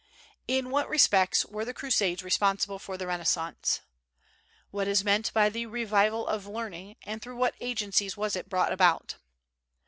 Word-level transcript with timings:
In 0.47 0.71
what 0.71 0.89
respects 0.89 1.45
were 1.45 1.63
the 1.63 1.75
Crusades 1.75 2.23
responsible 2.23 2.79
for 2.79 2.97
the 2.97 3.05
Renaissance? 3.05 3.81
What 4.71 4.87
is 4.87 5.03
meant 5.03 5.31
by 5.31 5.47
the 5.49 5.67
"revival 5.67 6.25
of 6.25 6.47
learning," 6.47 6.95
and 7.03 7.21
through 7.21 7.35
what 7.37 7.53
agencies 7.61 8.17
was 8.17 8.35
it 8.35 8.49
brought 8.49 8.71
about? 8.73 9.17